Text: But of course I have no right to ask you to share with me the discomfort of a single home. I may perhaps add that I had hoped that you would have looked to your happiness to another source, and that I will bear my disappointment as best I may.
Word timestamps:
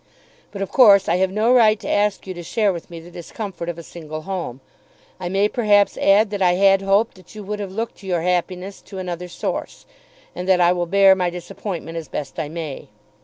But 0.51 0.63
of 0.63 0.71
course 0.71 1.07
I 1.07 1.17
have 1.17 1.29
no 1.31 1.53
right 1.53 1.79
to 1.79 1.87
ask 1.87 2.25
you 2.25 2.33
to 2.33 2.41
share 2.41 2.73
with 2.73 2.89
me 2.89 2.99
the 2.99 3.11
discomfort 3.11 3.69
of 3.69 3.77
a 3.77 3.83
single 3.83 4.23
home. 4.23 4.59
I 5.19 5.29
may 5.29 5.47
perhaps 5.47 5.95
add 5.95 6.31
that 6.31 6.41
I 6.41 6.53
had 6.53 6.81
hoped 6.81 7.13
that 7.17 7.35
you 7.35 7.43
would 7.43 7.59
have 7.59 7.71
looked 7.71 7.97
to 7.99 8.07
your 8.07 8.21
happiness 8.23 8.81
to 8.81 8.97
another 8.97 9.27
source, 9.27 9.85
and 10.33 10.49
that 10.49 10.59
I 10.59 10.73
will 10.73 10.87
bear 10.87 11.13
my 11.13 11.29
disappointment 11.29 11.99
as 11.99 12.07
best 12.07 12.39
I 12.39 12.49
may. 12.49 12.87